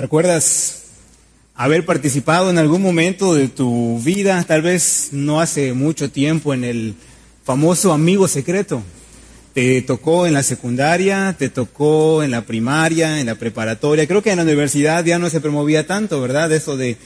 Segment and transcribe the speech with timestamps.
[0.00, 0.84] ¿Recuerdas
[1.54, 6.64] haber participado en algún momento de tu vida, tal vez no hace mucho tiempo, en
[6.64, 6.94] el
[7.44, 8.82] famoso amigo secreto?
[9.52, 14.06] Te tocó en la secundaria, te tocó en la primaria, en la preparatoria.
[14.06, 16.50] Creo que en la universidad ya no se promovía tanto, ¿verdad?
[16.50, 16.96] Eso de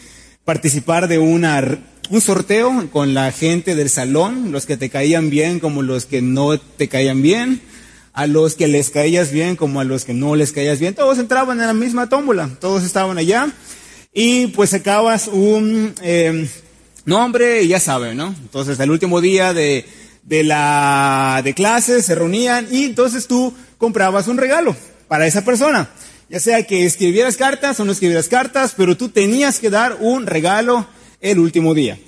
[0.45, 1.81] participar de una,
[2.11, 6.23] un sorteo con la gente del salón, los que te caían bien como los que
[6.23, 7.61] no te caían bien
[8.15, 10.95] a los que les caías bien como a los que no les caías bien.
[10.95, 13.51] Todos entraban en la misma tómbola, todos estaban allá.
[14.15, 16.49] Y pues sacabas un eh,
[17.05, 18.29] nombre y ya saben, ¿no?
[18.29, 19.85] Entonces el último día de,
[20.23, 24.77] de la de se reunían y entonces tú comprabas un regalo
[25.09, 25.91] para esa persona.
[26.31, 30.27] Ya sea que escribieras cartas o no escribieras cartas, pero tú tenías que dar un
[30.27, 30.87] regalo
[31.21, 31.99] el último día.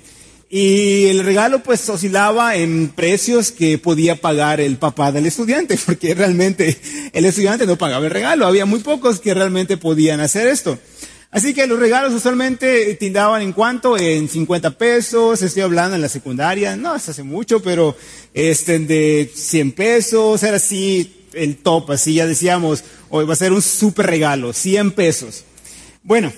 [0.49, 6.15] Y el regalo pues oscilaba en precios que podía pagar el papá del estudiante, porque
[6.15, 6.77] realmente
[7.13, 10.79] el estudiante no pagaba el regalo, había muy pocos que realmente podían hacer esto.
[11.29, 16.07] Así que los regalos usualmente tindaban en cuánto, en 50 pesos, estoy hablando en la
[16.07, 17.97] secundaria, no, hace mucho, pero
[18.33, 23.51] este, de 100 pesos, era así el top, así ya decíamos, hoy va a ser
[23.51, 25.43] un super regalo, 100 pesos.
[26.01, 26.31] Bueno,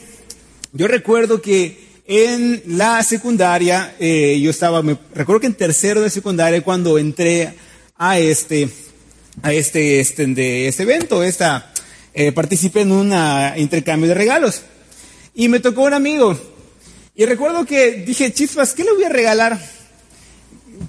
[0.74, 6.10] yo recuerdo que en la secundaria, eh, yo estaba, me recuerdo que en tercero de
[6.10, 7.54] secundaria cuando entré
[8.00, 8.68] a este,
[9.44, 11.72] a este, este, de este evento, esta,
[12.16, 13.14] eh, participé en un
[13.58, 14.64] intercambio de regalos.
[15.36, 16.36] Y me tocó un amigo.
[17.14, 19.60] Y recuerdo que dije, chispas, ¿qué le voy a regalar?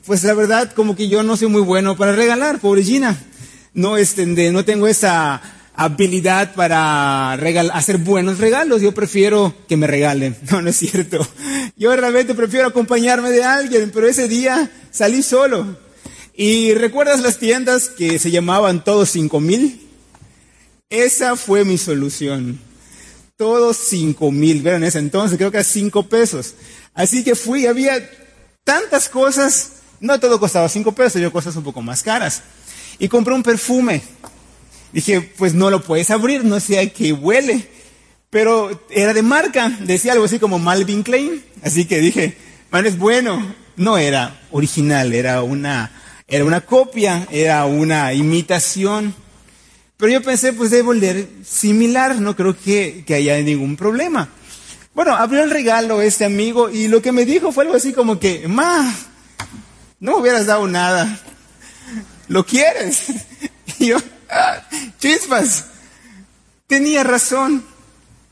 [0.06, 3.22] Pues la verdad, como que yo no soy muy bueno para regalar, pobre Gina.
[3.74, 5.42] No, este, no tengo esa,
[5.84, 8.82] habilidad para hacer buenos regalos.
[8.82, 10.36] Yo prefiero que me regalen.
[10.50, 11.26] No, no es cierto.
[11.76, 15.78] Yo realmente prefiero acompañarme de alguien, pero ese día salí solo.
[16.34, 19.88] ¿Y recuerdas las tiendas que se llamaban Todos Cinco Mil?
[20.90, 22.58] Esa fue mi solución.
[23.36, 24.60] Todos cinco mil.
[24.60, 26.54] Vean, en ese entonces creo que a cinco pesos.
[26.92, 28.10] Así que fui, había
[28.64, 29.72] tantas cosas.
[30.00, 32.42] No todo costaba cinco pesos, yo cosas un poco más caras.
[32.98, 34.02] Y compré un perfume.
[34.92, 37.68] Dije, pues no lo puedes abrir, no sé a qué huele.
[38.30, 41.42] Pero era de marca, decía algo así como Malvin Klein.
[41.62, 42.36] Así que dije,
[42.70, 43.54] man, es bueno.
[43.76, 45.90] No era original, era una,
[46.28, 49.14] era una copia, era una imitación.
[49.96, 54.28] Pero yo pensé, pues debe oler similar, no creo que, que haya ningún problema.
[54.94, 58.18] Bueno, abrió el regalo este amigo y lo que me dijo fue algo así como
[58.18, 58.92] que, ma,
[60.00, 61.20] no me hubieras dado nada.
[62.28, 63.04] ¿Lo quieres?
[63.78, 63.96] Y yo,
[64.98, 65.66] chispas.
[66.66, 67.64] Tenía razón,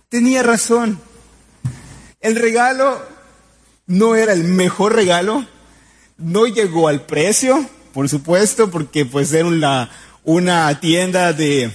[0.09, 1.01] tenía razón.
[2.21, 3.03] El regalo
[3.87, 5.47] no era el mejor regalo,
[6.17, 9.91] no llegó al precio, por supuesto, porque pues era una,
[10.25, 11.73] una tienda de,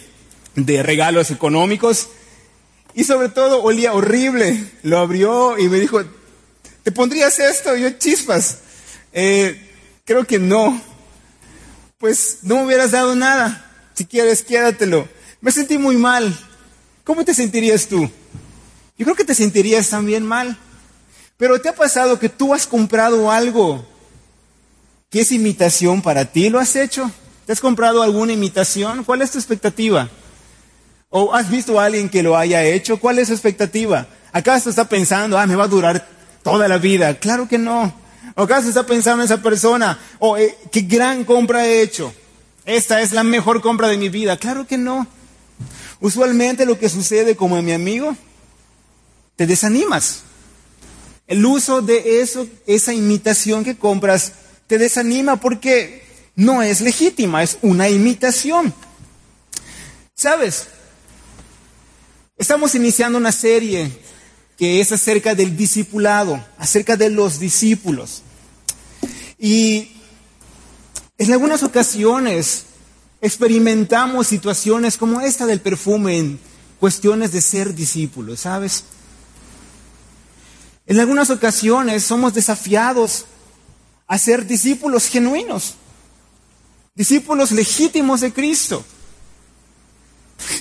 [0.56, 2.10] de regalos económicos
[2.94, 4.72] y sobre todo olía horrible.
[4.84, 6.02] Lo abrió y me dijo,
[6.84, 7.76] ¿te pondrías esto?
[7.76, 8.60] Y yo, chispas,
[9.12, 9.72] eh,
[10.06, 10.82] creo que no.
[11.98, 13.72] Pues no me hubieras dado nada.
[13.94, 15.08] Si quieres, quédatelo.
[15.42, 16.38] Me sentí muy mal.
[17.04, 18.10] ¿Cómo te sentirías tú?
[18.98, 20.58] Yo creo que te sentirías también mal.
[21.38, 23.86] Pero ¿te ha pasado que tú has comprado algo
[25.10, 26.50] que es imitación para ti?
[26.50, 27.12] ¿Lo has hecho?
[27.46, 29.04] ¿Te has comprado alguna imitación?
[29.04, 30.10] ¿Cuál es tu expectativa?
[31.10, 33.00] ¿O has visto a alguien que lo haya hecho?
[33.00, 34.08] ¿Cuál es su expectativa?
[34.32, 36.08] ¿Acaso está pensando, ah, me va a durar
[36.42, 37.14] toda la vida?
[37.20, 37.94] Claro que no.
[38.36, 40.00] ¿O acaso está pensando en esa persona?
[40.20, 40.38] ¿O oh,
[40.72, 42.14] qué gran compra he hecho?
[42.66, 44.38] Esta es la mejor compra de mi vida.
[44.38, 45.08] Claro que no.
[46.00, 48.16] Usualmente lo que sucede como en mi amigo,
[49.36, 50.22] te desanimas.
[51.28, 54.34] El uso de eso, esa imitación que compras,
[54.68, 56.04] te desanima porque
[56.36, 58.74] no es legítima, es una imitación.
[60.16, 60.68] ¿Sabes?
[62.38, 63.92] Estamos iniciando una serie
[64.58, 68.22] que es acerca del discipulado, acerca de los discípulos.
[69.40, 69.92] Y
[71.18, 72.66] en algunas ocasiones
[73.22, 76.40] experimentamos situaciones como esta del perfume en
[76.80, 78.84] cuestiones de ser discípulos, ¿sabes?
[80.86, 83.26] En algunas ocasiones somos desafiados
[84.08, 85.76] a ser discípulos genuinos,
[86.96, 88.84] discípulos legítimos de Cristo.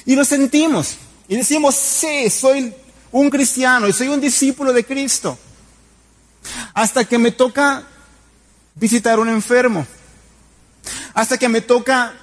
[0.04, 0.96] Y lo sentimos
[1.26, 2.72] y decimos, sí, soy
[3.10, 5.36] un cristiano y soy un discípulo de Cristo.
[6.74, 7.84] Hasta que me toca
[8.76, 9.84] visitar a un enfermo
[11.14, 12.14] hasta que me toca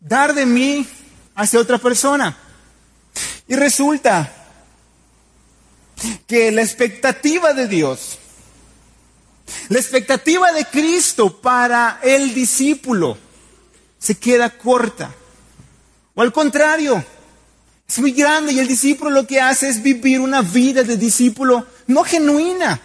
[0.00, 0.86] dar de mí
[1.34, 2.36] hacia otra persona.
[3.46, 4.32] Y resulta
[6.26, 8.18] que la expectativa de Dios,
[9.68, 13.18] la expectativa de Cristo para el discípulo
[13.98, 15.14] se queda corta.
[16.14, 17.04] O al contrario,
[17.86, 21.66] Es muy grande y el discípulo lo que hace es vivir una vida de discípulo
[21.86, 22.80] no genuina.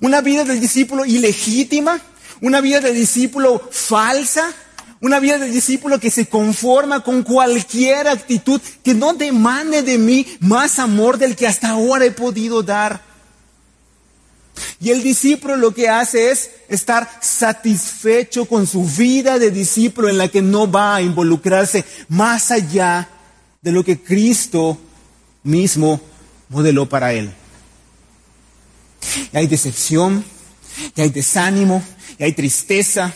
[0.00, 2.00] Una vida de discípulo ilegítima,
[2.40, 4.52] una vida de discípulo falsa,
[5.00, 10.26] una vida de discípulo que se conforma con cualquier actitud que no demande de mí
[10.40, 13.02] más amor del que hasta ahora he podido dar.
[14.80, 20.18] Y el discípulo lo que hace es estar satisfecho con su vida de discípulo en
[20.18, 23.08] la que no va a involucrarse más allá
[23.60, 24.78] de lo que Cristo
[25.42, 26.00] mismo
[26.48, 27.30] modeló para él.
[29.32, 30.24] Y hay decepción,
[30.94, 31.82] y hay desánimo,
[32.18, 33.12] y hay tristeza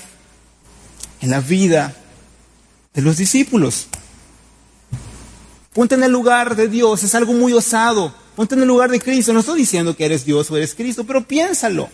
[1.21, 1.97] en la vida
[2.95, 3.87] de los discípulos.
[5.73, 8.13] Ponte en el lugar de Dios, es algo muy osado.
[8.35, 9.33] Ponte en el lugar de Cristo.
[9.33, 11.89] No estoy diciendo que eres Dios o eres Cristo, pero piénsalo.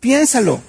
[0.00, 0.60] Piénsalo.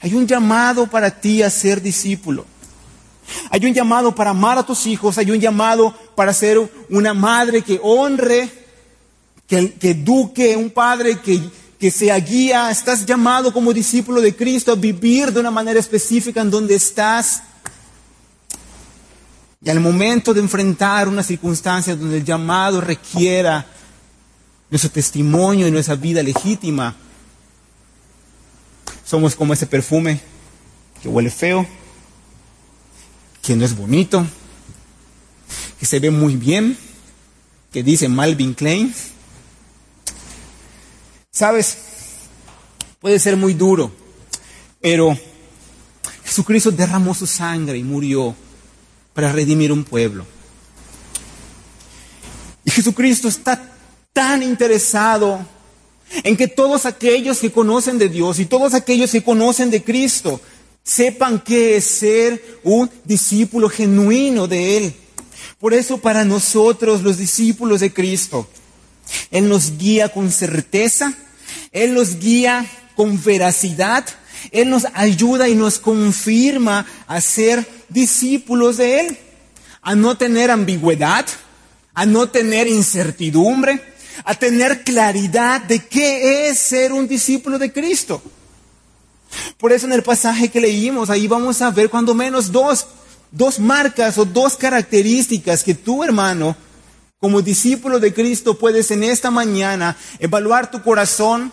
[0.00, 2.44] Hay un llamado para ti a ser discípulo.
[3.50, 6.60] Hay un llamado para amar a tus hijos, hay un llamado para ser
[6.90, 8.50] una madre que honre,
[9.46, 11.40] que, que eduque, un padre que,
[11.84, 12.70] que sea guía.
[12.70, 17.42] Estás llamado como discípulo de Cristo a vivir de una manera específica en donde estás.
[19.62, 23.66] Y al momento de enfrentar una circunstancia donde el llamado requiera
[24.70, 26.96] nuestro testimonio y nuestra vida legítima,
[29.04, 30.18] somos como ese perfume
[31.02, 31.66] que huele feo,
[33.42, 34.26] que no es bonito,
[35.78, 36.78] que se ve muy bien,
[37.70, 38.94] que dice Malvin Klein.
[41.34, 41.76] Sabes,
[43.00, 43.90] puede ser muy duro,
[44.80, 45.18] pero
[46.24, 48.36] Jesucristo derramó su sangre y murió
[49.12, 50.24] para redimir un pueblo.
[52.64, 53.68] Y Jesucristo está
[54.12, 55.44] tan interesado
[56.22, 60.40] en que todos aquellos que conocen de Dios y todos aquellos que conocen de Cristo
[60.84, 64.94] sepan qué es ser un discípulo genuino de Él.
[65.58, 68.48] Por eso para nosotros los discípulos de Cristo,
[69.32, 71.18] Él nos guía con certeza,
[71.74, 74.06] Él nos guía con veracidad,
[74.52, 79.18] Él nos ayuda y nos confirma a ser discípulos de Él,
[79.82, 81.26] a no tener ambigüedad,
[81.92, 83.82] a no tener incertidumbre,
[84.24, 88.22] a tener claridad de qué es ser un discípulo de Cristo.
[89.58, 92.86] Por eso en el pasaje que leímos, ahí vamos a ver cuando menos dos,
[93.32, 96.56] dos marcas o dos características que tú, hermano,
[97.18, 101.52] como discípulo de Cristo, puedes en esta mañana evaluar tu corazón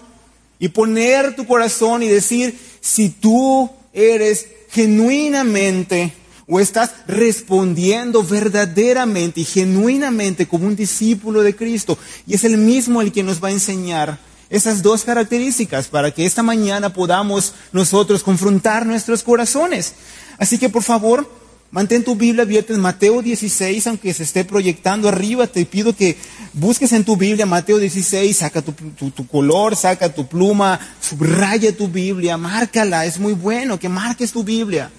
[0.61, 6.13] y poner tu corazón y decir si tú eres genuinamente
[6.47, 11.97] o estás respondiendo verdaderamente y genuinamente como un discípulo de Cristo.
[12.27, 14.19] Y es el mismo el que nos va a enseñar
[14.51, 19.95] esas dos características para que esta mañana podamos nosotros confrontar nuestros corazones.
[20.37, 21.27] Así que por favor,
[21.71, 26.17] mantén tu Biblia abierta en Mateo 16, aunque se esté proyectando arriba, te pido que
[26.53, 28.73] busques en tu Biblia Mateo 16, saca tu,
[29.11, 34.43] tu color, saca tu pluma, subraya tu Biblia, márcala, es muy bueno que marques tu
[34.43, 34.91] Biblia.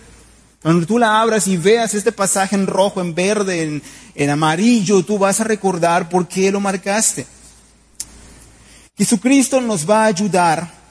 [0.63, 3.83] Cuando tú la abras y veas este pasaje en rojo, en verde, en,
[4.15, 7.27] en amarillo, tú vas a recordar por qué lo marcaste.
[8.97, 10.82] Jesucristo nos va a ayudar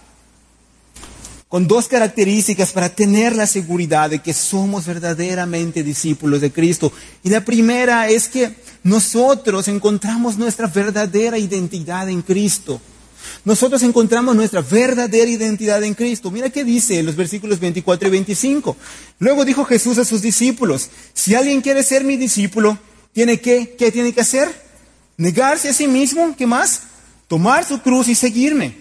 [1.52, 6.94] con dos características para tener la seguridad de que somos verdaderamente discípulos de Cristo.
[7.26, 12.80] Y la primera es que nosotros encontramos nuestra verdadera identidad en Cristo.
[13.44, 16.32] Nosotros encontramos nuestra verdadera identidad en Cristo.
[16.32, 18.78] Mira qué dice en los versículos 24 y 25.
[19.20, 22.78] Luego dijo Jesús a sus discípulos, si alguien quiere ser mi discípulo,
[23.12, 24.48] ¿tiene que, ¿qué tiene que hacer?
[25.18, 26.84] Negarse a sí mismo, ¿qué más?
[27.28, 28.81] Tomar su cruz y seguirme.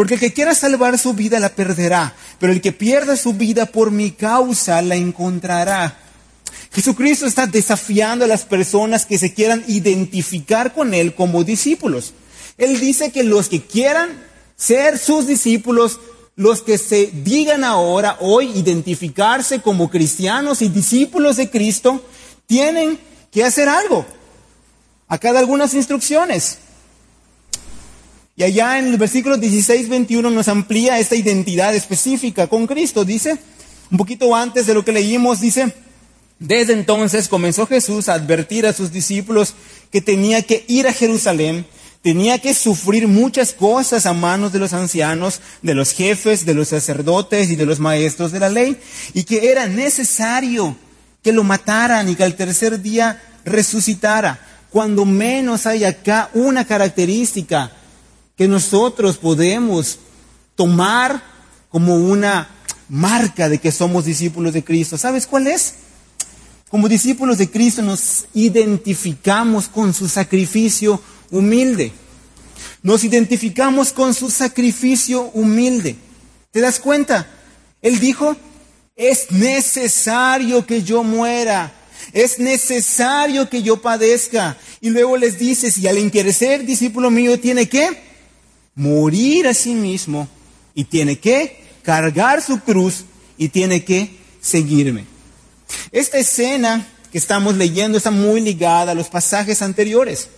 [0.00, 3.66] Porque el que quiera salvar su vida la perderá, pero el que pierda su vida
[3.66, 5.98] por mi causa la encontrará.
[6.72, 12.14] Jesucristo está desafiando a las personas que se quieran identificar con Él como discípulos.
[12.56, 14.08] Él dice que los que quieran
[14.56, 16.00] ser sus discípulos,
[16.34, 22.02] los que se digan ahora, hoy, identificarse como cristianos y discípulos de Cristo,
[22.46, 22.98] tienen
[23.30, 24.06] que hacer algo.
[25.08, 26.56] Acá da algunas instrucciones.
[28.40, 33.04] Y allá en el versículo 16, 21 nos amplía esta identidad específica con Cristo.
[33.04, 33.36] Dice,
[33.90, 35.74] un poquito antes de lo que leímos, dice,
[36.38, 39.52] desde entonces comenzó Jesús a advertir a sus discípulos
[39.92, 41.66] que tenía que ir a Jerusalén
[42.00, 46.68] tenía que sufrir muchas cosas a manos de los ancianos, de los jefes, de los
[46.68, 48.78] sacerdotes y de los maestros de la ley,
[49.12, 50.74] y que era necesario
[51.22, 54.40] que lo mataran y que al tercer día resucitara.
[54.70, 57.72] Cuando menos hay acá una característica
[58.40, 59.98] que nosotros podemos
[60.54, 61.22] tomar
[61.68, 62.48] como una
[62.88, 64.96] marca de que somos discípulos de Cristo.
[64.96, 65.74] ¿Sabes cuál es?
[66.70, 71.92] Como discípulos de Cristo nos identificamos con su sacrificio humilde.
[72.82, 75.96] Nos identificamos con su sacrificio humilde.
[76.50, 77.28] ¿Te das cuenta?
[77.82, 78.38] Él dijo,
[78.96, 81.74] es necesario que yo muera,
[82.14, 84.56] es necesario que yo padezca.
[84.80, 88.08] Y luego les dice, si al interesar discípulo mío tiene que
[88.80, 90.26] morir a sí mismo
[90.74, 93.04] y tiene que cargar su cruz
[93.36, 95.04] y tiene que seguirme.
[95.92, 100.28] Esta escena que estamos leyendo está muy ligada a los pasajes anteriores.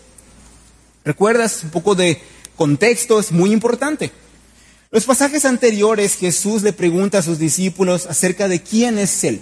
[1.05, 2.21] ¿Recuerdas un poco de
[2.57, 3.21] contexto?
[3.21, 4.11] Es muy importante.
[4.91, 9.41] Los pasajes anteriores Jesús le pregunta a sus discípulos acerca de quién es Él.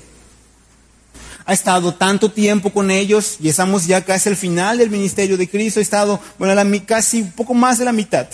[1.47, 5.49] Ha estado tanto tiempo con ellos y estamos ya casi al final del ministerio de
[5.49, 5.81] Cristo.
[5.81, 6.55] Ha estado, bueno,
[6.85, 8.29] casi un poco más de la mitad.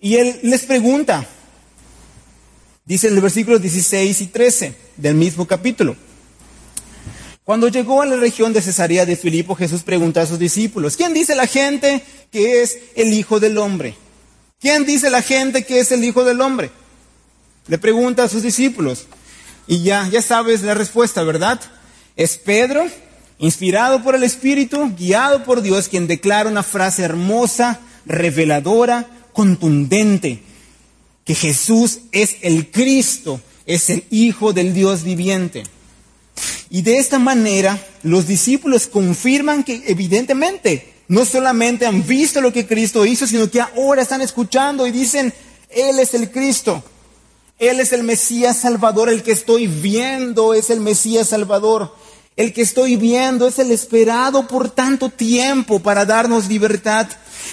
[0.00, 1.26] Y Él les pregunta,
[2.84, 5.96] dice en el versículo 16 y 13 del mismo capítulo.
[7.44, 11.12] Cuando llegó a la región de Cesarea de Filipo, Jesús preguntó a sus discípulos, ¿quién
[11.12, 13.94] dice la gente que es el Hijo del Hombre?
[14.60, 16.70] ¿Quién dice la gente que es el Hijo del Hombre?
[17.66, 19.06] Le pregunta a sus discípulos.
[19.66, 21.60] Y ya, ya sabes la respuesta, ¿verdad?
[22.16, 22.86] Es Pedro,
[23.38, 30.42] inspirado por el Espíritu, guiado por Dios, quien declara una frase hermosa, reveladora, contundente,
[31.24, 35.62] que Jesús es el Cristo, es el Hijo del Dios viviente.
[36.70, 42.66] Y de esta manera los discípulos confirman que evidentemente no solamente han visto lo que
[42.66, 45.34] Cristo hizo, sino que ahora están escuchando y dicen,
[45.68, 46.84] Él es el Cristo,
[47.58, 51.92] Él es el Mesías Salvador, el que estoy viendo es el Mesías Salvador,
[52.36, 57.08] el que estoy viendo es el esperado por tanto tiempo para darnos libertad,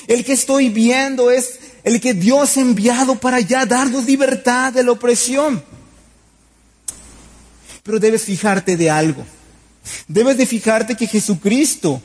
[0.07, 4.83] el que estoy viendo es el que Dios ha enviado para ya darnos libertad de
[4.83, 5.63] la opresión.
[7.83, 9.25] Pero debes fijarte de algo,
[10.07, 12.01] debes de fijarte que Jesucristo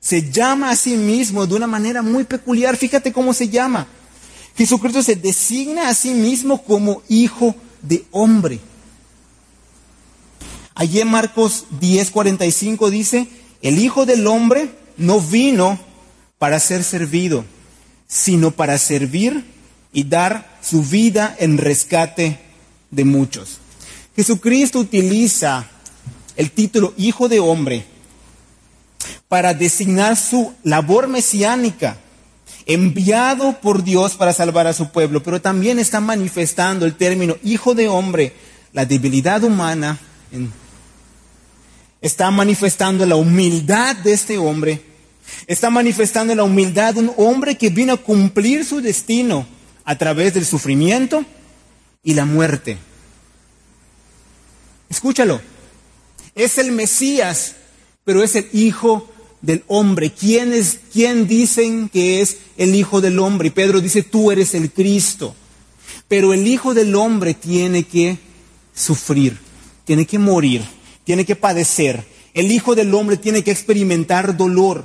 [0.00, 2.76] se llama a sí mismo de una manera muy peculiar.
[2.76, 3.86] Fíjate cómo se llama.
[4.56, 8.60] Jesucristo se designa a sí mismo como hijo de hombre.
[10.74, 13.28] Allí en Marcos 10:45 dice,
[13.62, 15.78] el hijo del hombre no vino
[16.38, 17.44] para ser servido,
[18.10, 19.44] sino para servir
[19.92, 22.40] y dar su vida en rescate
[22.90, 23.58] de muchos.
[24.16, 25.68] Jesucristo utiliza
[26.36, 27.86] el título hijo de hombre
[29.28, 31.98] para designar su labor mesiánica,
[32.66, 37.76] enviado por Dios para salvar a su pueblo, pero también está manifestando el término hijo
[37.76, 38.34] de hombre,
[38.72, 40.00] la debilidad humana,
[42.00, 44.89] está manifestando la humildad de este hombre,
[45.46, 49.46] está manifestando la humildad de un hombre que vino a cumplir su destino
[49.84, 51.24] a través del sufrimiento
[52.02, 52.78] y la muerte.
[54.88, 55.40] Escúchalo,
[56.34, 57.54] es el Mesías,
[58.04, 59.08] pero es el Hijo
[59.40, 60.12] del hombre.
[60.12, 63.48] ¿Quién, es, ¿Quién dicen que es el Hijo del hombre?
[63.48, 65.34] Y Pedro dice, tú eres el Cristo.
[66.08, 68.18] Pero el Hijo del hombre tiene que
[68.74, 69.38] sufrir,
[69.84, 70.62] tiene que morir,
[71.04, 72.04] tiene que padecer.
[72.34, 74.84] El Hijo del hombre tiene que experimentar dolor.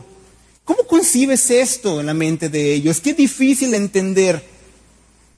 [0.66, 3.00] ¿Cómo concibes esto en la mente de ellos?
[3.00, 4.44] Qué difícil entender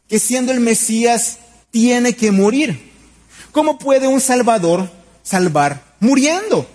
[0.08, 2.92] que siendo el Mesías tiene que morir.
[3.52, 4.90] ¿Cómo puede un Salvador
[5.24, 6.66] salvar muriendo?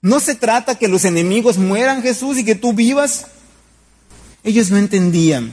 [0.00, 3.26] No se trata que los enemigos mueran, Jesús, y que tú vivas.
[4.42, 5.52] Ellos no entendían.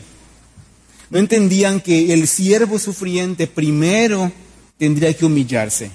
[1.10, 4.32] No entendían que el siervo sufriente primero
[4.78, 5.92] tendría que humillarse.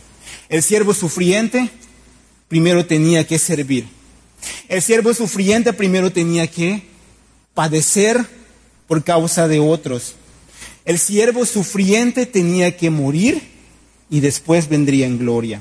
[0.51, 1.71] El siervo sufriente
[2.49, 3.94] primero tenía que servir.
[4.69, 6.83] El siervo sufriente primero tenía que
[7.55, 8.27] padecer
[8.87, 10.15] por causa de otros.
[10.85, 13.43] El siervo sufriente tenía que morir
[14.11, 15.61] y después vendría en gloria.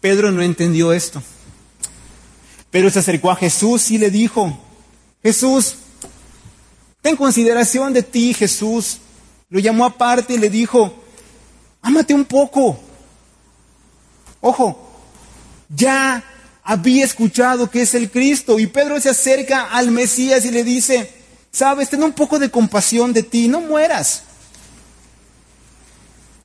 [0.00, 1.22] Pedro no entendió esto.
[2.70, 4.58] Pero se acercó a Jesús y le dijo,
[5.22, 5.76] Jesús,
[7.02, 8.98] ten consideración de ti, Jesús.
[9.50, 10.94] Lo llamó aparte y le dijo,
[11.82, 12.80] ámate un poco.
[14.40, 14.90] Ojo,
[15.68, 16.24] ya
[16.62, 18.58] había escuchado que es el Cristo.
[18.58, 21.10] Y Pedro se acerca al Mesías y le dice,
[21.50, 24.24] sabes, ten un poco de compasión de ti, no mueras.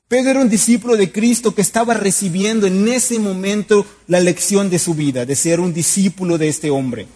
[0.08, 4.78] Pedro era un discípulo de Cristo que estaba recibiendo en ese momento la lección de
[4.78, 7.06] su vida, de ser un discípulo de este hombre.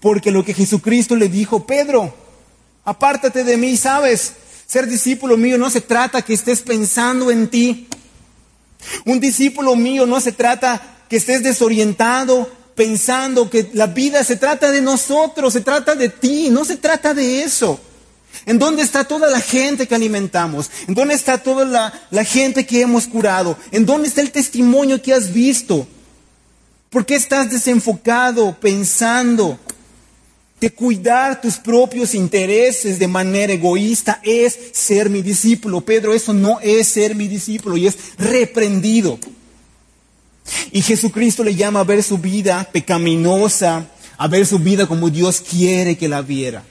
[0.00, 2.14] Porque lo que Jesucristo le dijo, Pedro,
[2.84, 4.32] apártate de mí, sabes,
[4.66, 7.88] ser discípulo mío no se trata que estés pensando en ti.
[9.04, 14.70] Un discípulo mío no se trata que estés desorientado, pensando que la vida se trata
[14.70, 17.78] de nosotros, se trata de ti, no se trata de eso.
[18.46, 20.70] ¿En dónde está toda la gente que alimentamos?
[20.88, 23.58] ¿En dónde está toda la, gente que hemos curado?
[23.72, 25.86] ¿En dónde está el testimonio que has visto?
[26.88, 29.58] ¿Por qué estás desenfocado pensando
[30.62, 34.18] de cuidar tus propios intereses de manera egoísta?
[34.22, 35.82] Es ser mi discípulo.
[35.82, 39.18] Pedro, eso no es ser mi discípulo y es reprendido.
[40.72, 43.86] Y Jesucristo le llama a ver su vida pecaminosa,
[44.18, 46.64] a ver su vida como Dios quiere que la viera.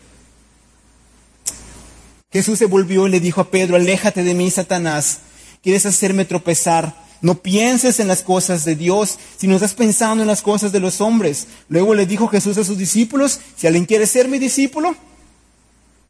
[2.32, 5.20] Jesús se volvió y le dijo a Pedro, aléjate de mí, Satanás,
[5.62, 6.96] quieres hacerme tropezar.
[7.22, 11.02] No pienses en las cosas de Dios, sino estás pensando en las cosas de los
[11.02, 11.48] hombres.
[11.70, 14.96] Luego le dijo Jesús a sus discípulos, si alguien quiere ser mi discípulo,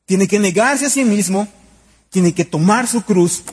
[0.05, 1.47] tiene que negarse a sí mismo,
[2.09, 3.43] tiene que tomar su cruz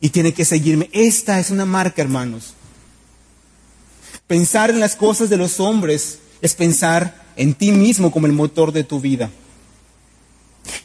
[0.00, 0.88] y tiene que seguirme.
[0.92, 2.54] Esta es una marca, hermanos.
[4.32, 8.72] Pensar en las cosas de los hombres es pensar en ti mismo como el motor
[8.72, 9.28] de tu vida.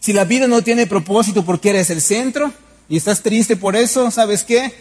[0.01, 2.51] Si la vida no tiene propósito porque eres el centro
[2.89, 4.73] y estás triste por eso, ¿sabes qué?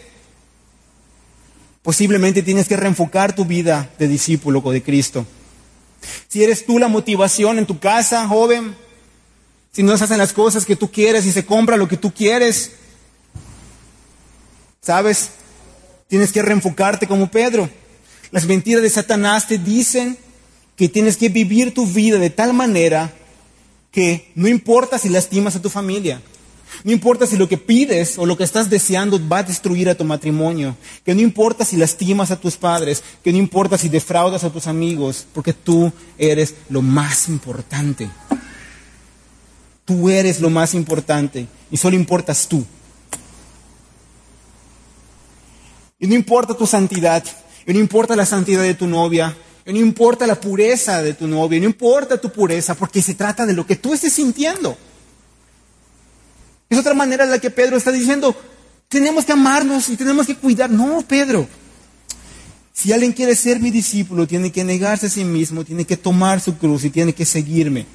[1.81, 5.25] Posiblemente tienes que reenfocar tu vida de discípulo de Cristo.
[6.27, 8.75] Si eres tú la motivación en tu casa, joven,
[9.71, 12.13] si no se hacen las cosas que tú quieres y se compra lo que tú
[12.13, 12.73] quieres,
[14.81, 15.29] ¿sabes?
[16.09, 17.69] Tienes que reenfocarte como Pedro.
[18.31, 20.17] Las mentiras de Satanás te dicen
[20.75, 23.13] que tienes que vivir tu vida de tal manera
[23.91, 26.21] que no importa si lastimas a tu familia,
[26.83, 29.95] no importa si lo que pides o lo que estás deseando va a destruir a
[29.95, 34.43] tu matrimonio, que no importa si lastimas a tus padres, que no importa si defraudas
[34.43, 38.09] a tus amigos, porque tú eres lo más importante.
[39.85, 42.65] Tú eres lo más importante y solo importas tú.
[45.99, 47.23] Y no importa tu santidad,
[47.67, 51.27] y no importa la santidad de tu novia, y no importa la pureza de tu
[51.27, 54.77] novia, no importa tu pureza, porque se trata de lo que tú estés sintiendo.
[56.69, 58.33] Es otra manera en la que Pedro está diciendo,
[58.87, 60.69] tenemos que amarnos y tenemos que cuidar.
[60.69, 61.45] No, Pedro.
[62.71, 66.39] Si alguien quiere ser mi discípulo, tiene que negarse a sí mismo, tiene que tomar
[66.39, 67.85] su cruz y tiene que seguirme.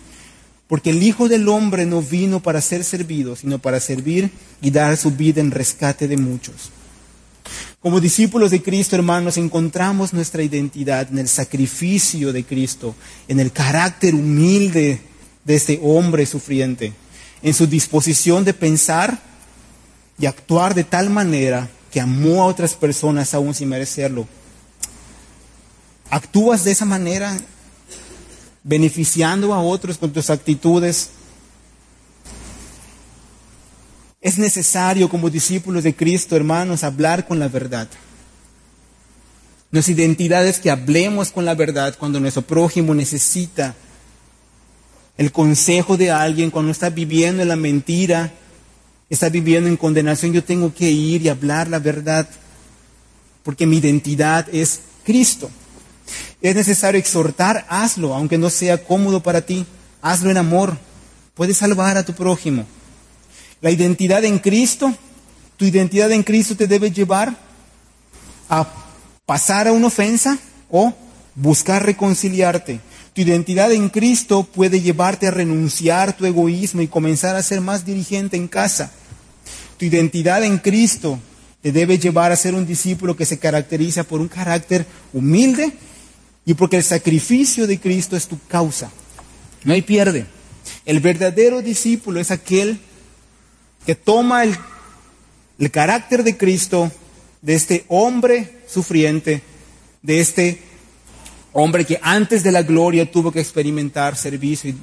[0.69, 4.31] Porque el Hijo del Hombre no vino para ser servido, sino para servir
[4.61, 6.71] y dar su vida en rescate de muchos.
[7.83, 12.95] Como discípulos de Cristo, hermanos, encontramos nuestra identidad en el sacrificio de Cristo,
[13.27, 15.01] en el carácter humilde
[15.45, 16.93] de este hombre sufriente
[17.43, 19.21] en su disposición de pensar
[20.19, 24.27] y actuar de tal manera que amó a otras personas aún sin merecerlo.
[26.09, 27.37] ¿Actúas de esa manera
[28.63, 31.11] beneficiando a otros con tus actitudes?
[34.23, 37.89] Es necesario como discípulos de Cristo, hermanos, hablar con la verdad.
[39.73, 43.75] Nuestra identidad es que hablemos con la verdad cuando nuestro prójimo necesita
[45.19, 48.33] el consejo de alguien cuando está viviendo en la mentira,
[49.11, 52.29] está viviendo en condenación, yo tengo que ir y hablar la verdad,
[53.43, 55.51] porque mi identidad es Cristo.
[56.41, 59.67] Es necesario exhortar, hazlo, aunque no sea cómodo para ti,
[60.01, 60.79] hazlo en amor,
[61.35, 62.67] puedes salvar a tu prójimo.
[63.63, 64.93] La identidad en Cristo,
[65.57, 67.37] tu identidad en Cristo te debe llevar
[68.49, 68.69] a
[69.25, 70.37] pasar a una ofensa
[70.69, 70.93] o
[71.37, 72.81] buscar reconciliarte.
[73.15, 77.87] Tu identidad en Cristo puede llevarte a renunciar tu egoísmo y comenzar a ser más
[77.87, 78.91] dirigente en casa.
[79.79, 81.21] Tu identidad en Cristo
[81.63, 85.73] te debe llevar a ser un discípulo que se caracteriza por un carácter humilde
[86.45, 88.91] y porque el sacrificio de Cristo es tu causa.
[89.63, 90.27] No hay pierde.
[90.85, 92.81] El verdadero discípulo es aquel
[93.87, 94.57] que toma el,
[95.71, 96.91] carácter de Cristo,
[97.41, 99.43] de este hombre sufriente,
[100.03, 100.63] de este
[101.53, 104.75] hombre que antes de la gloria tuvo que experimentar servicio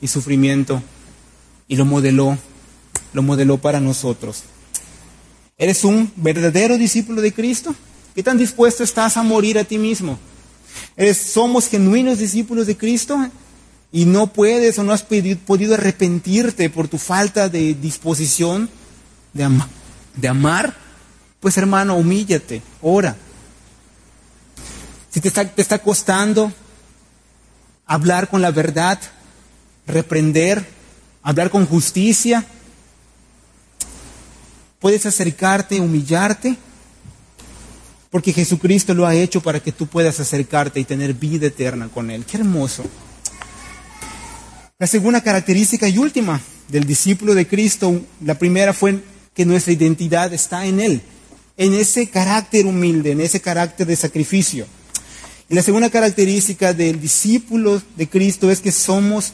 [0.00, 0.82] y, sufrimiento
[1.68, 2.38] y lo modeló,
[3.12, 4.44] lo modeló para nosotros.
[5.58, 7.74] ¿Eres un verdadero discípulo de Cristo?
[8.14, 10.18] ¿Qué tan dispuesto estás a morir a ti mismo?
[10.96, 13.28] ¿Eres, ¿Somos genuinos discípulos de Cristo?
[13.92, 18.68] Y no puedes o no has podido arrepentirte por tu falta de disposición
[19.32, 20.74] de, amar.
[21.40, 23.16] Pues hermano, humíllate, ora,
[25.10, 25.28] si te
[25.62, 26.52] está, costando
[27.86, 28.98] hablar con la verdad,
[29.86, 30.66] reprender,
[31.22, 32.44] hablar con justicia,
[34.78, 36.56] puedes acercarte, humillarte,
[38.10, 42.10] porque Jesucristo lo ha hecho para que tú puedas acercarte y tener vida eterna con
[42.10, 42.24] Él.
[42.24, 42.84] Qué hermoso.
[44.78, 49.00] La segunda característica y última del discípulo de Cristo, la primera fue
[49.32, 51.00] que nuestra identidad está en Él,
[51.56, 54.66] en ese carácter humilde, en ese carácter de sacrificio.
[55.48, 59.32] Y la segunda característica del discípulo de Cristo es que somos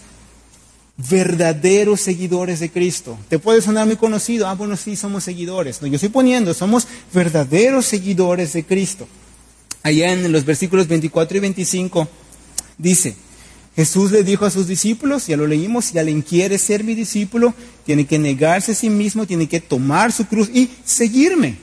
[1.11, 3.18] verdaderos seguidores de Cristo.
[3.28, 5.83] Te puede sonar muy conocido, ah, bueno, sí, somos seguidores.
[5.83, 9.09] No, yo estoy poniendo, somos verdaderos seguidores de Cristo.
[9.83, 12.09] allá en los versículos 24 y 25,
[12.78, 13.16] dice,
[13.74, 17.54] Jesús le dijo a sus discípulos, ya lo leímos, si alguien quiere ser mi discípulo,
[17.87, 21.56] tiene que negarse a sí mismo, tiene que tomar su cruz y seguirme.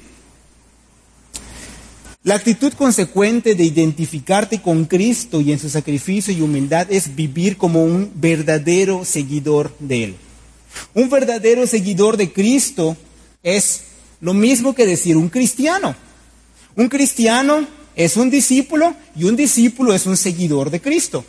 [2.23, 7.57] La actitud consecuente de identificarte con Cristo y en su sacrificio y humildad es vivir
[7.57, 10.15] como un verdadero seguidor de Él.
[10.93, 12.97] Un verdadero seguidor de Cristo
[13.41, 13.83] es
[14.19, 15.95] lo mismo que decir un cristiano.
[16.75, 21.23] Un cristiano es un discípulo y un discípulo es un seguidor de Cristo.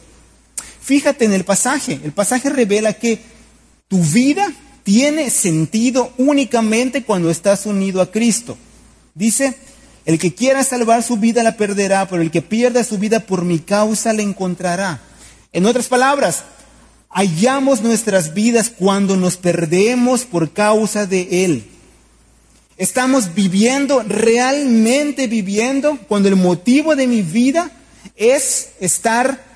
[0.91, 2.01] Fíjate en el pasaje.
[2.03, 3.21] El pasaje revela que
[3.87, 8.59] tu vida tiene sentido únicamente cuando estás unido a Cristo.
[9.15, 9.55] Dice,
[10.05, 13.45] el que quiera salvar su vida la perderá, pero el que pierda su vida por
[13.45, 15.01] mi causa la encontrará.
[15.53, 16.43] En otras palabras,
[17.09, 21.67] hallamos nuestras vidas cuando nos perdemos por causa de Él.
[22.77, 27.71] Estamos viviendo, realmente viviendo, cuando el motivo de mi vida
[28.17, 29.50] es estar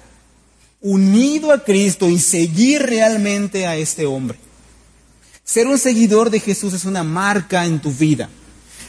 [0.84, 4.38] unido a Cristo y seguir realmente a este hombre.
[5.42, 8.28] Ser un seguidor de Jesús es una marca en tu vida,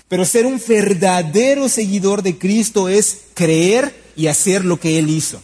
[0.10, 5.42] pero ser un verdadero seguidor de Cristo es creer y hacer lo que Él hizo.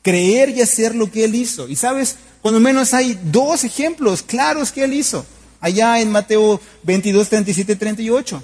[0.00, 1.68] Creer y hacer lo que Él hizo.
[1.68, 5.26] Y sabes, cuando menos hay dos ejemplos claros que Él hizo.
[5.60, 8.42] Allá en Mateo 22, 37, 38.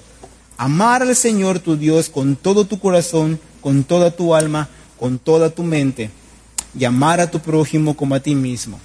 [0.57, 5.49] Amar al Señor tu Dios con todo tu corazón, con toda tu alma, con toda
[5.49, 6.11] tu mente
[6.77, 8.79] y amar a tu prójimo como a ti mismo.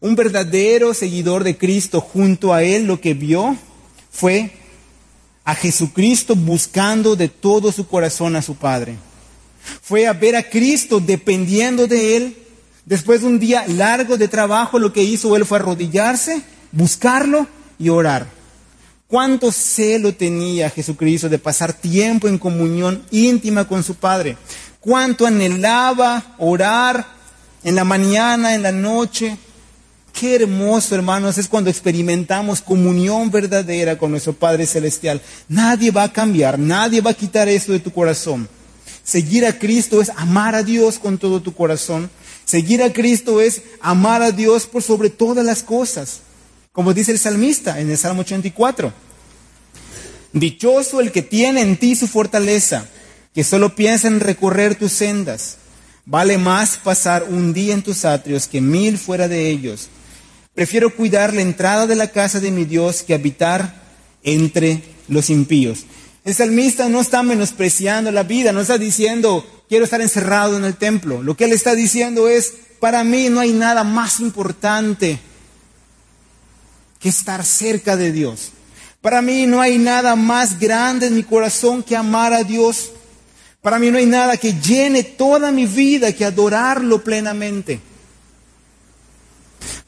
[0.00, 3.56] Un verdadero seguidor de Cristo junto a él lo que vio
[4.10, 4.52] fue
[5.44, 8.96] a Jesucristo buscando de todo su corazón a su Padre.
[9.82, 12.36] Fue a ver a Cristo dependiendo de él.
[12.86, 16.42] Después de un día largo de trabajo, lo que hizo él fue arrodillarse,
[16.72, 17.46] buscarlo
[17.78, 18.26] y orar.
[19.06, 24.36] ¿Cuánto celo tenía Jesucristo de pasar tiempo en comunión íntima con su Padre?
[24.80, 27.06] Cuánto anhelaba orar
[27.62, 29.36] en la mañana, en la noche.
[30.12, 35.20] Qué hermoso, hermanos, es cuando experimentamos comunión verdadera con nuestro Padre Celestial.
[35.48, 38.48] Nadie va a cambiar, nadie va a quitar eso de tu corazón.
[39.04, 42.10] Seguir a Cristo es amar a Dios con todo tu corazón.
[42.44, 46.20] Seguir a Cristo es amar a Dios por sobre todas las cosas.
[46.72, 48.92] Como dice el salmista en el Salmo 84.
[50.32, 52.86] Dichoso el que tiene en ti su fortaleza
[53.34, 55.56] que solo piensa en recorrer tus sendas.
[56.04, 59.88] Vale más pasar un día en tus atrios que mil fuera de ellos.
[60.54, 63.82] Prefiero cuidar la entrada de la casa de mi Dios que habitar
[64.22, 65.84] entre los impíos.
[66.24, 70.76] El salmista no está menospreciando la vida, no está diciendo quiero estar encerrado en el
[70.76, 71.22] templo.
[71.22, 75.20] Lo que él está diciendo es, para mí no hay nada más importante
[76.98, 78.50] que estar cerca de Dios.
[79.00, 82.90] Para mí no hay nada más grande en mi corazón que amar a Dios.
[83.62, 87.80] Para mí no hay nada que llene toda mi vida que adorarlo plenamente.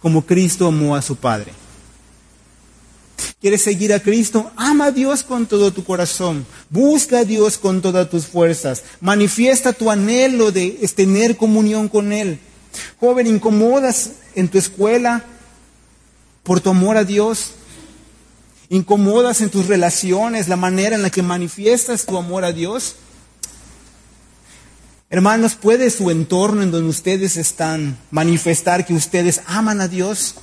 [0.01, 1.53] Como Cristo amó a su Padre.
[3.41, 4.53] ¿Quieres seguir a Cristo?
[4.57, 6.47] Ama a Dios con todo tu corazón.
[6.71, 8.85] Busca a Dios con todas tus fuerzas.
[9.01, 12.39] Manifiesta tu anhelo de tener comunión con Él.
[13.01, 15.25] Joven, incomodas en tu escuela
[16.43, 17.53] por tu amor a Dios.
[18.69, 22.97] Incomodas en tus relaciones la manera en la que manifiestas tu amor a Dios.
[25.13, 30.37] Hermanos, ¿puede su entorno en donde ustedes están manifestar que ustedes aman a Dios?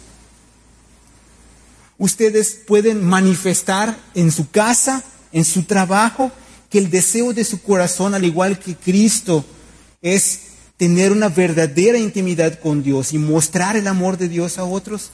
[1.98, 6.32] Ustedes pueden manifestar en su casa, en su trabajo,
[6.70, 9.44] que el deseo de su corazón, al igual que Cristo,
[10.04, 10.42] es
[10.78, 15.10] tener una verdadera intimidad con Dios y mostrar el amor de Dios a otros.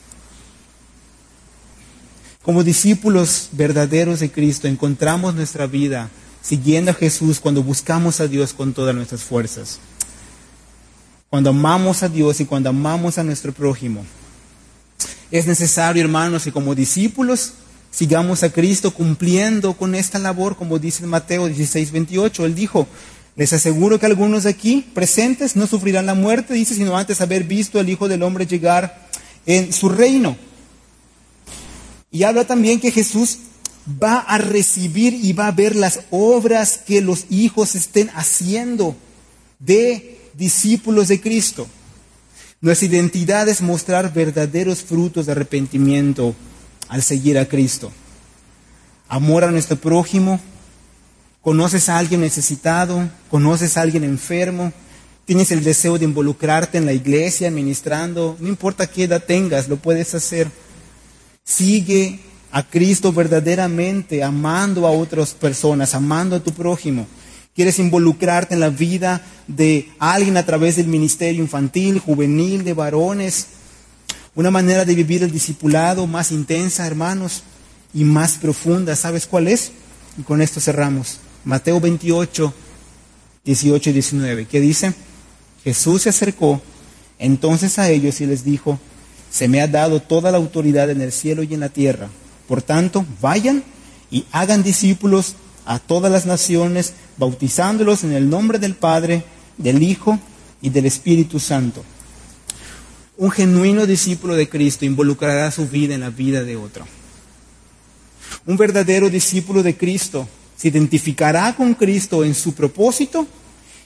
[2.42, 6.10] Como discípulos verdaderos de Cristo, encontramos nuestra vida
[6.46, 9.80] siguiendo a Jesús cuando buscamos a Dios con todas nuestras fuerzas.
[11.28, 14.06] Cuando amamos a Dios y cuando amamos a nuestro prójimo.
[15.32, 17.54] Es necesario, hermanos, que como discípulos
[17.90, 22.46] sigamos a Cristo cumpliendo con esta labor, como dice Mateo 16, 28.
[22.46, 22.86] Él dijo,
[23.34, 27.42] les aseguro que algunos de aquí presentes no sufrirán la muerte, dice, sino antes haber
[27.42, 29.08] visto al Hijo del Hombre llegar
[29.46, 30.36] en su reino.
[32.12, 33.38] Y habla también que Jesús
[33.86, 38.96] va a recibir y va a ver las obras que los hijos estén haciendo
[39.58, 41.66] de discípulos de Cristo.
[42.60, 46.34] Nuestra identidad es mostrar verdaderos frutos de arrepentimiento
[46.88, 47.92] al seguir a Cristo.
[49.08, 50.40] Amor a nuestro prójimo.
[51.42, 54.72] Conoces a alguien necesitado, conoces a alguien enfermo,
[55.26, 59.76] tienes el deseo de involucrarte en la iglesia, ministrando, no importa qué edad tengas, lo
[59.76, 60.50] puedes hacer.
[61.44, 62.18] Sigue
[62.56, 67.06] a Cristo verdaderamente, amando a otras personas, amando a tu prójimo.
[67.54, 73.48] Quieres involucrarte en la vida de alguien a través del ministerio infantil, juvenil, de varones.
[74.34, 77.42] Una manera de vivir el discipulado más intensa, hermanos,
[77.92, 78.96] y más profunda.
[78.96, 79.72] ¿Sabes cuál es?
[80.18, 81.18] Y con esto cerramos.
[81.44, 82.54] Mateo 28,
[83.44, 84.46] 18 y 19.
[84.46, 84.94] ¿Qué dice?
[85.62, 86.62] Jesús se acercó
[87.18, 88.78] entonces a ellos y les dijo,
[89.30, 92.08] se me ha dado toda la autoridad en el cielo y en la tierra.
[92.46, 93.62] Por tanto, vayan
[94.10, 99.24] y hagan discípulos a todas las naciones, bautizándolos en el nombre del Padre,
[99.58, 100.18] del Hijo
[100.62, 101.84] y del Espíritu Santo.
[103.18, 106.86] Un genuino discípulo de Cristo involucrará su vida en la vida de otro.
[108.46, 113.26] Un verdadero discípulo de Cristo se identificará con Cristo en su propósito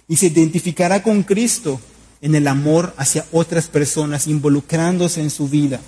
[0.07, 1.81] y se identificará con Cristo
[2.21, 5.81] en el amor hacia otras personas, involucrándose en su vida,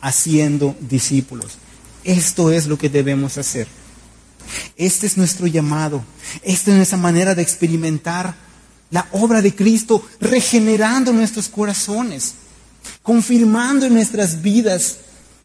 [0.00, 1.58] haciendo discípulos.
[2.06, 3.66] Esto es lo que debemos hacer.
[4.76, 6.04] Este es nuestro llamado.
[6.44, 8.32] Esta es nuestra manera de experimentar
[8.92, 12.34] la obra de Cristo, regenerando nuestros corazones,
[13.02, 14.98] confirmando en nuestras vidas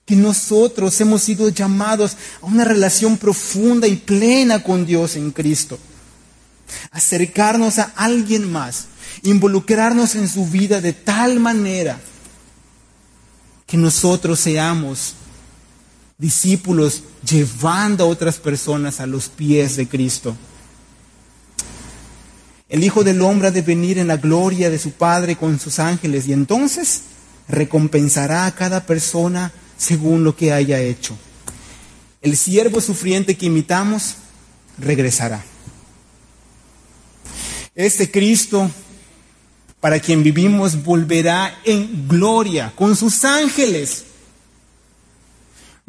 [0.05, 5.79] que nosotros hemos sido llamados a una relación profunda y plena con Dios en Cristo.
[6.91, 8.85] Acercarnos a alguien más,
[9.23, 11.99] involucrarnos en su vida de tal manera
[13.65, 15.15] que nosotros seamos
[16.21, 20.37] discípulos llevando a otras personas a los pies de Cristo.
[22.69, 25.79] El Hijo del Hombre ha de venir en la gloria de su Padre con sus
[25.79, 27.01] ángeles y entonces
[27.49, 31.17] recompensará a cada persona según lo que haya hecho.
[32.21, 34.13] El siervo sufriente que imitamos
[34.77, 35.43] regresará.
[37.73, 38.69] Este Cristo
[39.79, 44.05] para quien vivimos volverá en gloria con sus ángeles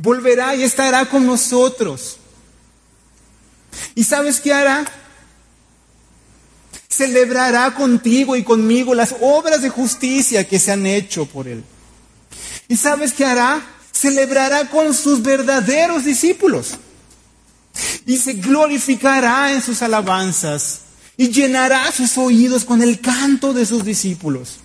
[0.03, 2.19] volverá y estará con nosotros.
[3.95, 4.85] ¿Y sabes qué hará?
[6.89, 11.65] Celebrará contigo y conmigo las obras de justicia que se han hecho por Él.
[12.69, 13.65] ¿Y sabes qué hará?
[13.93, 16.73] Celebrará con sus verdaderos discípulos.
[18.05, 20.81] Y se glorificará en sus alabanzas
[21.17, 24.59] y llenará sus oídos con el canto de sus discípulos.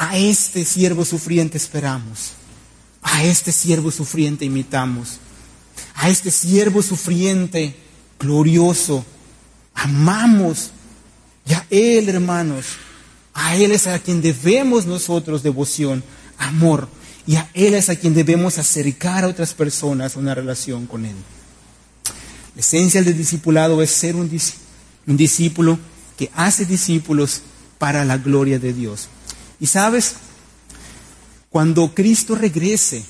[0.00, 2.30] A este siervo sufriente esperamos.
[3.02, 5.18] A este siervo sufriente imitamos.
[5.94, 7.76] A este siervo sufriente
[8.18, 9.04] glorioso
[9.74, 10.70] amamos.
[11.46, 12.64] Y a Él, hermanos,
[13.34, 16.02] a Él es a quien debemos nosotros devoción,
[16.38, 16.88] amor.
[17.26, 21.16] Y a Él es a quien debemos acercar a otras personas una relación con Él.
[22.54, 24.30] La esencia del discipulado es ser un
[25.04, 25.78] discípulo
[26.16, 27.42] que hace discípulos
[27.76, 29.10] para la gloria de Dios.
[29.60, 30.14] Y sabes,
[31.50, 33.04] cuando Cristo regrese,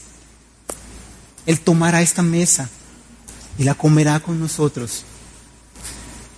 [1.47, 2.69] Él tomará esta mesa
[3.57, 5.05] y la comerá con nosotros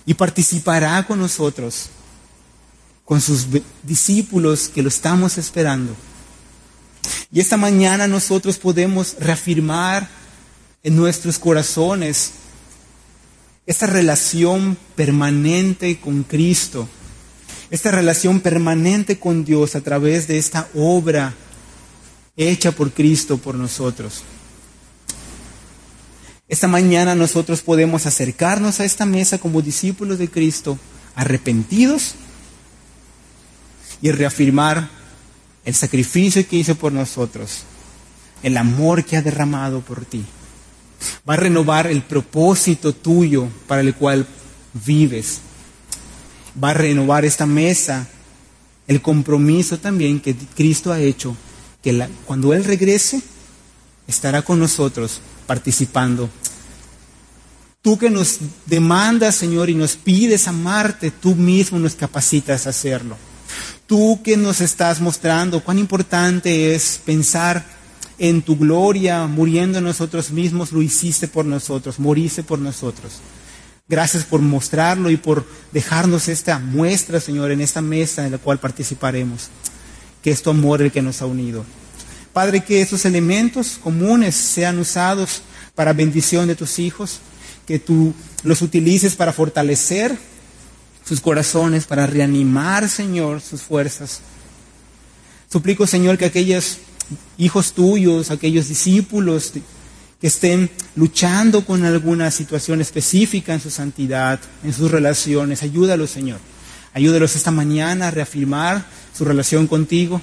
[0.05, 1.89] y participará con nosotros,
[3.05, 3.47] con sus
[3.81, 5.95] discípulos que lo estamos esperando.
[7.31, 10.07] Y esta mañana nosotros podemos reafirmar
[10.83, 12.31] en nuestros corazones
[13.65, 16.87] esta relación permanente con Cristo
[17.73, 21.33] esta relación permanente con Dios a través de esta obra
[22.37, 24.21] hecha por Cristo por nosotros.
[26.47, 30.77] Esta mañana nosotros podemos acercarnos a esta mesa como discípulos de Cristo,
[31.15, 32.13] arrepentidos
[34.03, 34.87] y reafirmar
[35.65, 37.63] el sacrificio que hizo por nosotros,
[38.43, 40.23] el amor que ha derramado por ti.
[41.27, 44.27] Va a renovar el propósito tuyo para el cual
[44.85, 45.39] vives
[46.61, 48.07] va a renovar esta mesa,
[48.87, 51.35] el compromiso también que Cristo ha hecho,
[51.81, 53.21] que cuando Él regrese,
[54.07, 56.29] estará con nosotros participando.
[57.81, 63.17] Tú que nos demandas, Señor, y nos pides amarte, tú mismo nos capacitas a hacerlo.
[63.85, 67.65] Tú que nos estás mostrando cuán importante es pensar
[68.17, 73.13] en tu gloria, muriendo en nosotros mismos, lo hiciste por nosotros, moriste por nosotros.
[73.89, 78.59] Gracias por mostrarlo y por dejarnos esta muestra, Señor, en esta mesa en la cual
[78.59, 79.49] participaremos.
[80.21, 81.65] Que es tu amor el que nos ha unido.
[82.31, 85.41] Padre, que esos elementos comunes sean usados
[85.75, 87.19] para bendición de tus hijos,
[87.67, 90.17] que tú los utilices para fortalecer
[91.05, 94.21] sus corazones, para reanimar, Señor, sus fuerzas.
[95.51, 96.79] Suplico, Señor, que aquellos
[97.37, 99.53] hijos tuyos, aquellos discípulos,
[100.23, 105.63] que estén luchando con alguna situación específica en su santidad, en sus relaciones.
[105.63, 106.39] Ayúdalos, Señor.
[106.93, 110.21] Ayúdalos esta mañana a reafirmar su relación contigo.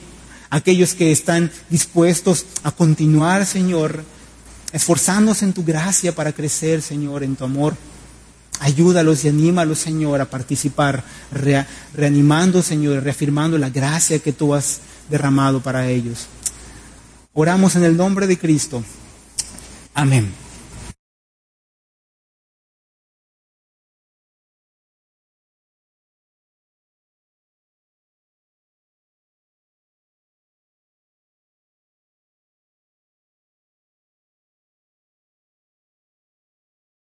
[0.48, 4.02] Aquellos que están dispuestos a continuar, Señor,
[4.72, 7.76] esforzándose en tu gracia para crecer, Señor, en tu amor.
[8.60, 11.04] Ayúdalos y anímalos, Señor, a participar,
[11.92, 16.26] reanimando, Señor, reafirmando la gracia que tú has derramado para ellos.
[17.34, 18.82] Oramos en el nombre de Cristo.
[19.94, 20.32] Amén.